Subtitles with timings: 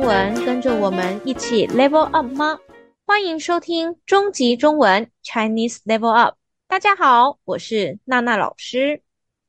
[0.00, 2.58] 中文，跟着我们一起 level up 吗？
[3.04, 6.36] 欢迎收听终极中文 Chinese Level Up。
[6.66, 9.02] 大家好，我是娜娜老师。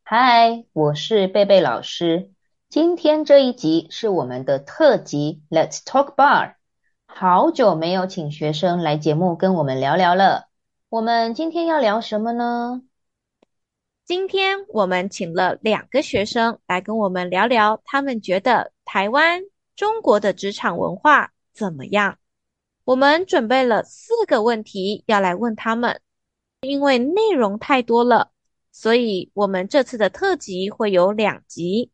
[0.03, 2.31] 嗨，我是贝贝老师。
[2.67, 6.55] 今天这一集是我们的特辑，Let's Talk Bar。
[7.05, 10.47] 好久没有请学生来节目跟我们聊聊了。
[10.89, 12.81] 我们今天要聊什么呢？
[14.03, 19.43] 今天我们请了两个学生来跟我们聊聊，他们觉得台湾、
[19.81, 22.19] 中国的职场文化怎么样？
[22.85, 26.01] 我们准备了四个问题要来问他们，
[26.61, 28.29] 因为内容太多了，
[28.71, 31.89] 所以我们这次的特辑会有两集。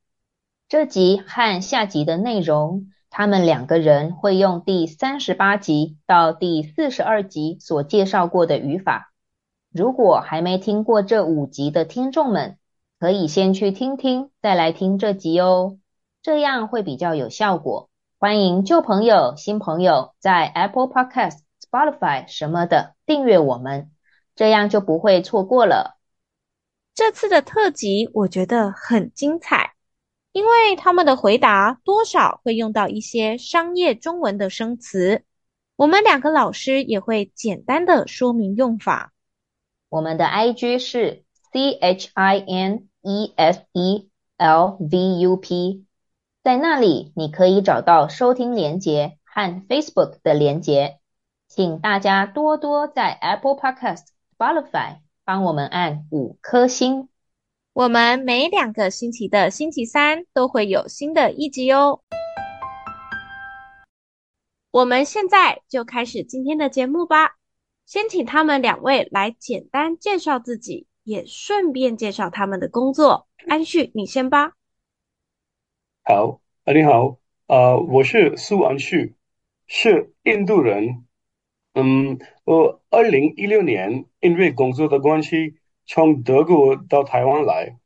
[0.67, 9.13] 这集和下集的内容，他们两个人会用第三十八集到第四十二集所介绍过的语法。
[9.71, 12.57] 如果还没听过这五集的听众们，
[12.99, 15.77] 可以先去听听，再来听这集哦，
[16.21, 17.89] 这样会比较有效果。
[18.19, 23.91] 欢迎旧朋友、新朋友在 Apple Podcast、Spotify 什么的订阅我们，
[24.35, 25.97] 这样就不会错过了。
[26.93, 29.73] 这次的特辑我觉得很精彩，
[30.31, 35.23] 因为他们的回答多少会用到一些商业中文的生词，
[35.75, 39.13] 我们两个老师也会简单的说明用法。
[39.89, 41.23] 我们的 IG 是
[41.53, 45.85] C H I N E S E L V U P，
[46.47, 50.97] 在那里你可以找到收听连接和 Facebook 的连接，
[51.49, 54.05] 请大家多多在 Apple Podcast、
[54.37, 57.09] Spotify 帮我们按五颗星。
[57.73, 61.99] 我们每两个星期的星期三都会有新的一集哦。
[64.71, 67.35] 我们现在就开始今天的节目吧。
[67.85, 73.27] 先请他们两位来简单介绍自己，也顺便介绍他们的工作。
[73.49, 74.53] 安旭，你先吧。
[76.09, 79.15] 好，啊，你好，呃，我是苏安旭，
[79.65, 81.05] 是印度人。
[81.73, 87.77] 嗯，我二零一六年因为工作的关系从德国到台湾来。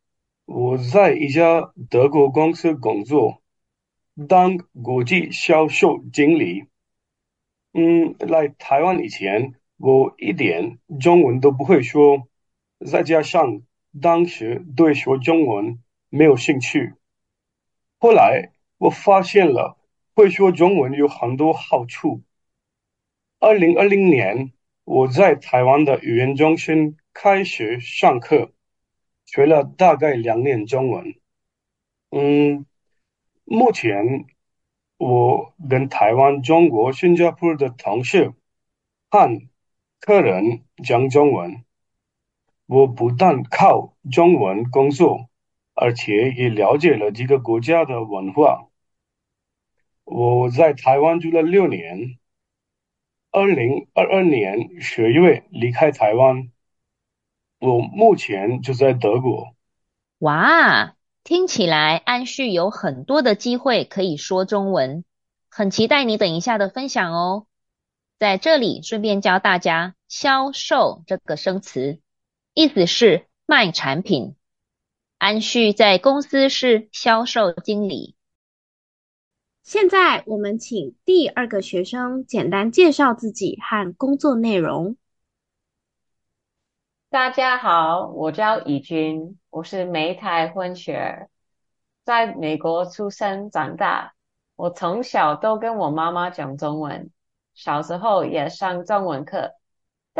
[0.45, 3.41] 我在一家德国公司工作，
[4.29, 6.65] 当国际销售经理。
[7.73, 9.55] 嗯，来台湾以前。
[9.77, 12.27] 我一点中文都不会说，
[12.85, 13.63] 再加上
[13.99, 15.79] 当时对说中文
[16.09, 16.93] 没有兴趣。
[18.01, 19.77] 后来我发现了
[20.15, 22.23] 会说中文有很多好处。
[23.39, 24.53] 二零二零年，
[24.85, 28.53] 我在台湾的语言中心开始上课，
[29.27, 31.13] 学了大概两年中文。
[32.09, 32.65] 嗯，
[33.43, 34.25] 目前
[34.97, 38.33] 我跟台湾、中国、新加坡的同事
[39.11, 39.41] 和
[39.99, 41.63] 客人讲中文，
[42.65, 45.29] 我不但靠中文工作，
[45.81, 48.67] 而且也了解了几个国家的文化。
[50.03, 52.19] 我在台湾住了六年，
[53.31, 56.51] 二零二二年十月离开台湾。
[57.57, 59.55] 我目前就在德国。
[60.19, 65.03] 哇，听起来安旭有很多的机会可以说中文，
[65.49, 67.47] 很期待你等一下的分享哦。
[68.19, 71.99] 在这里顺便教大家“销售”这个生词，
[72.53, 74.35] 意思是卖产品。
[75.21, 78.15] 安旭在公司是销售经理。
[79.61, 84.97] 现在我们请第二个学生简单介绍自己和工作内容。
[87.11, 91.29] 大家好，我叫怡君，我是美台混血儿，
[92.03, 94.15] 在美国出生长大。
[94.55, 97.11] 我从小都跟我妈妈讲中文。
[97.53, 99.51] 小时候也上中文课，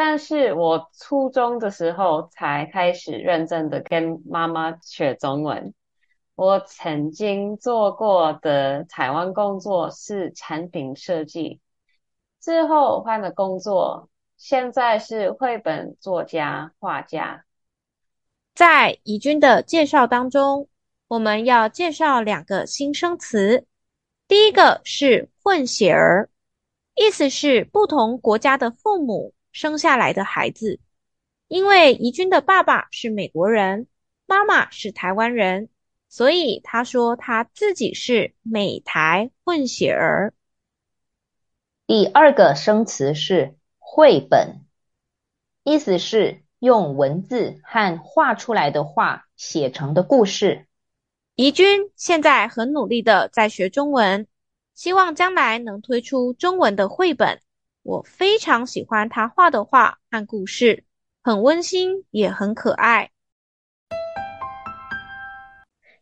[0.03, 5.75] 但是我初中的时候才开始认真的跟妈妈学中文。
[6.33, 11.61] 我曾经做过的台湾工作是产品设计，
[12.41, 17.45] 之后换了工作，现在是绘本作家、画家。
[18.55, 20.67] 在怡君的介绍当中，
[21.09, 23.67] 我们要介绍两个新生词，
[24.27, 26.31] 第一个是混血儿。
[26.95, 30.79] 意思是不同国家的父母生下来的孩子，
[31.47, 33.87] 因为怡君的爸爸是美国人，
[34.25, 35.69] 妈妈是台湾人，
[36.09, 40.33] 所以他说他自己是美台混血儿。
[41.87, 44.65] 第二个生词是绘本，
[45.63, 50.67] 意思是用文字和画出来的画写成的故事。
[51.35, 54.27] 怡君现在很努力的在学中文。
[54.73, 57.41] 希望将来能推出中文的绘本。
[57.83, 60.85] 我非常喜欢他画的画和故事，
[61.23, 63.09] 很温馨也很可爱。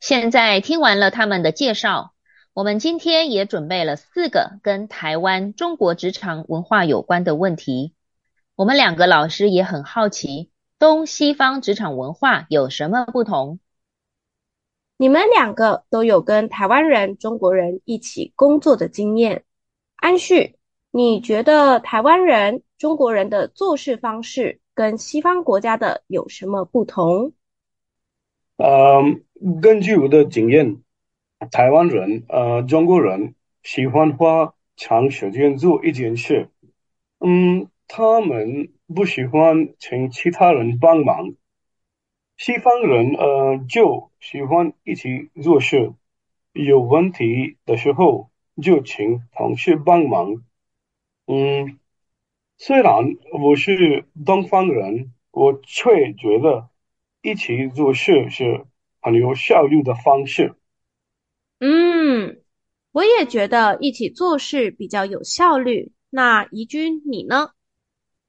[0.01, 2.13] 现在听完了他们的介绍，
[2.53, 7.95] 我们今天也准备了四个跟台湾中国职场文化有关的问题。
[8.55, 13.59] 我们两个老师也很好奇，东西方职场文化有什么不同？
[14.97, 19.45] 你们两个都有跟台湾人、中国人一起工作的经验。
[19.95, 20.58] 安旭，
[20.91, 27.33] 你觉得台湾人、中国人的做事方式跟西方国家的有什么不同？
[28.57, 29.23] 嗯，
[29.61, 30.81] 根据我的经验。
[31.51, 33.33] 台湾人，呃，中国人
[33.63, 36.49] 喜欢花长时间做一件事，
[37.19, 41.35] 嗯，他们不喜欢请其他人帮忙。
[42.35, 45.93] 西方人，呃，就喜欢一起做事，
[46.51, 48.29] 有问题的时候
[48.61, 50.43] 就请同事帮忙。
[51.31, 51.77] 嗯，
[52.57, 52.91] 虽然
[53.39, 56.69] 我是东方人，我却觉得
[57.21, 58.65] 一起做事是
[58.99, 60.55] 很有效率的方式。
[61.59, 62.41] 嗯，
[62.91, 65.91] 我也觉得一起做事比较有效率。
[66.09, 67.51] 那怡君你呢？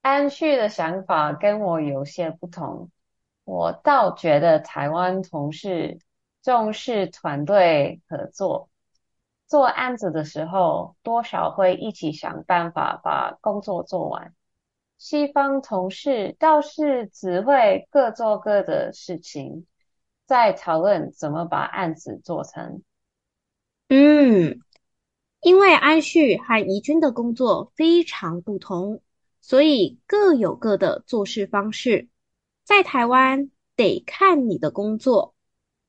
[0.02, 2.90] 安旭的想法跟我有些不同。
[3.44, 6.00] 我倒觉得台湾同事
[6.42, 8.68] 重视团队合作，
[9.50, 14.32] 做案子的时候多少会一起想办法把工作做完。
[14.96, 19.66] 西方同事倒是只会各做各的事情，
[20.24, 22.82] 再讨论怎么把案子做成。
[23.88, 24.60] 嗯，
[25.40, 29.02] 因为安旭和怡君的工作非常不同，
[29.40, 32.06] 所以各有各的做事方式。
[32.62, 35.34] 在台湾得看你的工作，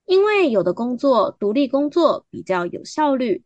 [0.05, 3.43] 因为有的工作独立工作比较有效率，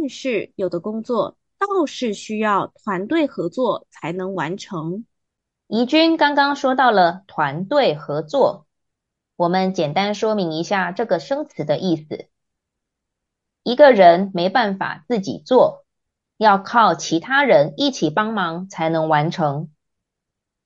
[0.00, 5.04] 但是有的工作倒是需要团队合作才能完成。
[5.66, 8.66] 怡君刚刚说到了团队合作，
[9.34, 12.28] 我们简单说明一下这个生词的意思。
[13.64, 15.84] 一个人没办法自己做，
[16.36, 19.68] 要靠其他人一起帮忙才能完成。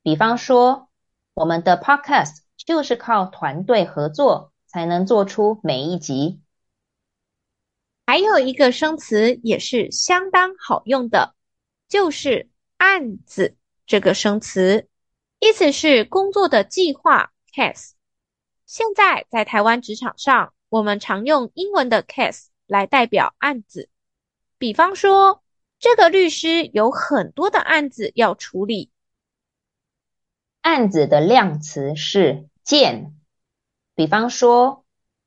[0.02, 0.90] 比方说，
[1.32, 6.42] 我们的 Podcast 就是靠团队合作才能做出每一集。
[8.12, 11.34] 还有一个生词也是相当好用的，
[11.88, 13.56] 就是案子
[13.86, 14.86] 这个生词，
[15.40, 17.92] 意思是工作的计划 case。
[18.66, 22.48] 现在在台湾职场上，我们常用英文的 case。
[22.66, 23.88] 来代表案子，
[24.58, 25.42] 比方说，
[25.78, 28.90] 这个律师有很多的案子要处理。
[30.60, 33.18] 案子的量词是件。
[33.94, 34.81] 比方说，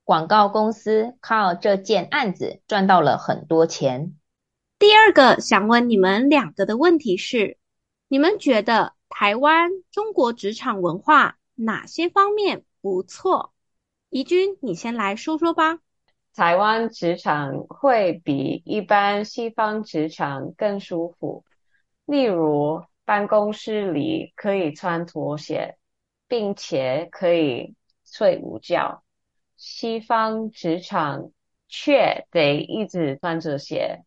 [0.06, 4.16] 广告公司靠这件案子赚到了很多钱。
[4.78, 7.57] 第二个想问你们两个的问题是：
[8.07, 13.52] 你们觉得台湾中国职场文化哪些方面不错？
[14.10, 15.80] 怡君，你先来说说吧。
[16.36, 21.46] 台湾职场会比一般西方职场更舒服，
[22.06, 25.78] 例如办公室里可以穿拖鞋，
[26.28, 27.74] 并且可以
[28.06, 29.01] 睡午觉。
[29.68, 31.32] 西方职场
[31.68, 34.04] 却得一直穿着鞋，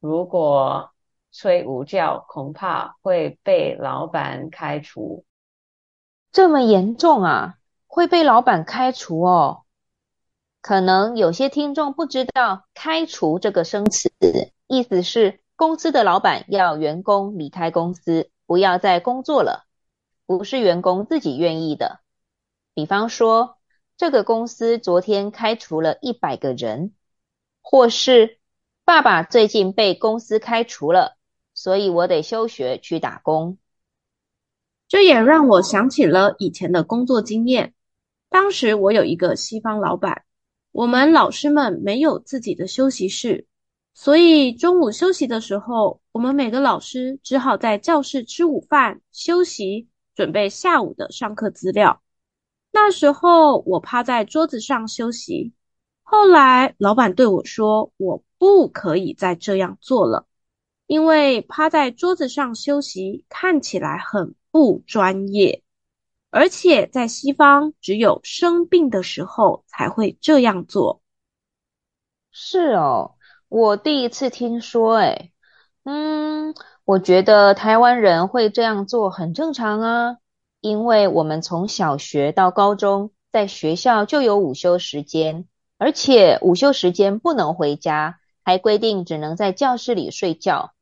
[0.00, 0.90] 如果
[1.30, 5.24] 睡午觉，恐怕会被老板开除。
[6.32, 7.54] 这么严重啊？
[7.86, 9.62] 会被老板开除哦？
[10.60, 14.10] 可能有些听众不知道“开除”这个生词，
[14.66, 19.66] 意思是公司的老板要员工离开公司，不要再工作了，
[20.26, 22.00] 不是员工自己愿意的。
[22.74, 23.56] 比方说，
[23.96, 26.92] 这个公司昨天开除了一百个人，
[27.62, 28.38] 或是
[28.84, 31.16] 爸爸最近被公司开除了，
[31.54, 33.56] 所以我得休学去打工。
[34.86, 37.72] 这也让我想起了以前的工作经验，
[38.28, 40.24] 当时我有一个西方老板。
[40.72, 43.46] 我们老师们没有自己的休息室，
[43.94, 52.02] 所以中午休息的时候，我们每个老师只好在教室吃午饭、休息，准备下午的上课资料。
[52.78, 55.54] 那时候我趴在桌子上休息，
[56.02, 60.26] 后来老板对我说：“我不可以再这样做了，
[60.86, 65.62] 因为趴在桌子上休息看起来很不专业。”
[66.28, 71.00] 而且在西方，只有生病的时候才会这样做。
[72.30, 73.14] 是哦，
[73.48, 74.96] 我第一次听说。
[74.96, 75.32] 诶，
[75.84, 76.54] 嗯，
[76.84, 80.18] 我觉得台湾人会这样做很正常啊，
[80.66, 85.46] 因为我们从小学到高中，在学校就有午休时间，
[85.78, 90.72] 而且午休时间不能回家，还规定只能在教室里睡觉，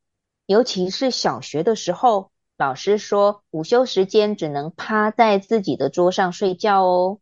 [0.46, 2.30] 尤其是小学的时候。
[2.56, 7.18] 老师说，午休时间只能趴在自己的桌上睡觉哦。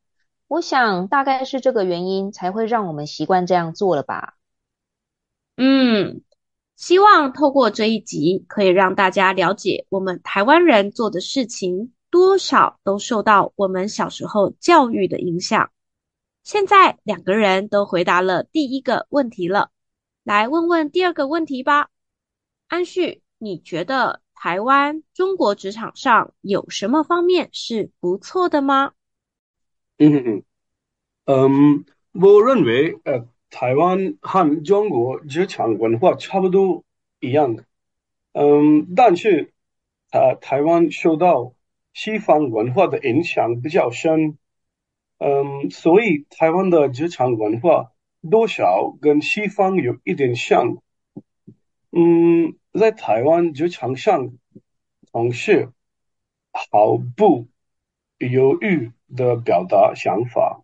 [0.47, 4.35] 我想大概是这个原因，才会让我们习惯这样做了吧。
[5.57, 6.21] 嗯，
[6.77, 15.73] 希望透过这一集，可以让大家了解我们台湾人做的事情，多少都受到我们小时候教育的影响。
[16.45, 19.71] 现在两个人都回答了第一个问题了，
[20.23, 21.89] 来问问第二个问题吧。
[22.69, 28.93] 安旭，你觉得台湾中国职场上有什么方面是不错的吗？
[29.97, 30.43] 嗯嗯
[31.25, 36.85] 嗯，我认为呃，台湾和中国职场文化差不多
[37.21, 37.65] 一样的，
[38.33, 39.55] 嗯，但是
[40.11, 41.55] 呃，台湾受到
[41.93, 44.39] 西方文化的影响比较深。
[45.19, 47.93] 嗯，所以台湾的职场文化
[48.29, 50.79] 多少跟西方有一点像。
[51.93, 54.33] 嗯，在台湾职场上，
[55.13, 55.71] 同事
[56.53, 57.49] 毫不
[58.19, 60.63] 犹豫的表达想法，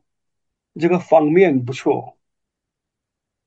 [0.81, 2.17] 这个方面不错。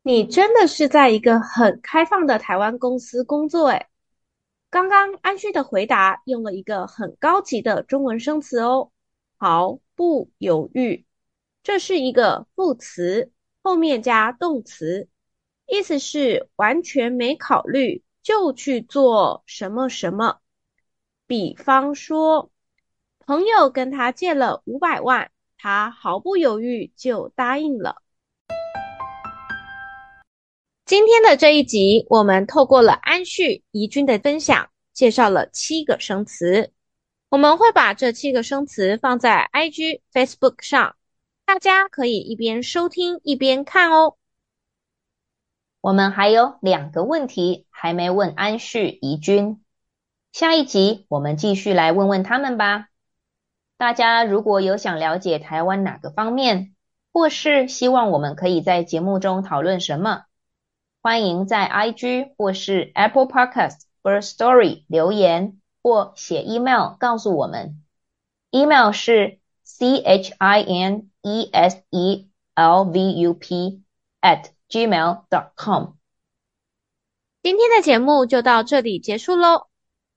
[0.04, 3.88] 你真的是在一个很开放的台湾公司工作诶。
[4.72, 8.90] 刚刚安旭的回答用了一个很高级的中文生词哦，
[9.36, 11.06] 毫不犹豫，
[11.62, 15.10] 这是一个副词，后面加动词，
[15.68, 20.40] 意思是完全没考虑就去做什么什么。
[21.28, 22.50] 比方说，
[23.20, 28.01] 朋友跟他借了五百万，他毫不犹豫就答应了。
[30.91, 36.74] 今天的这一集，我们透过了安旭、怡君的分享，介绍了七个生词。
[37.29, 40.98] 我们会把这七个生词放在 IG、Facebook 上，
[41.45, 44.17] 大家可以一边收听一边看哦。
[45.79, 49.63] 我们还有两个问题还没问安旭、怡君，
[50.33, 52.89] 下一集我们继续来问问他们吧。
[53.77, 56.75] 大家如果有想了解台湾哪个方面，
[57.13, 60.25] 或是希望我们可以在节目中讨论什么，
[61.01, 67.81] 欢迎在 IG 或是 Apple Podcast Firstory 留言或写 email 告诉我们
[68.51, 73.81] ，email 是 c h i n e s e l v u p
[74.22, 75.93] at gmail dot com。
[77.41, 79.70] 今天的节目就到这里结束喽，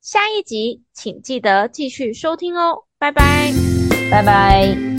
[0.02, 3.52] 下一集请记得继续收听哦，拜拜，
[4.10, 4.93] 拜拜。